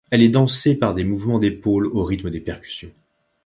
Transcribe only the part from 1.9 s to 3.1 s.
rythme des percussions.